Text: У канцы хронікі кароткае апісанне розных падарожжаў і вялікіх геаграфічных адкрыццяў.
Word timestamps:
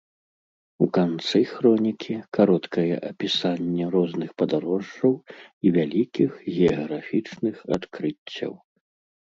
У 0.85 0.85
канцы 0.97 1.41
хронікі 1.49 2.15
кароткае 2.37 2.87
апісанне 3.11 3.83
розных 3.97 4.29
падарожжаў 4.43 5.13
і 5.67 5.75
вялікіх 5.79 6.29
геаграфічных 6.57 7.55
адкрыццяў. 7.79 8.61